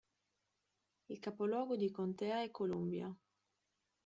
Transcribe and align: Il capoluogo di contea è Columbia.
Il 1.09 1.19
capoluogo 1.19 1.75
di 1.75 1.91
contea 1.91 2.41
è 2.41 2.49
Columbia. 2.49 3.15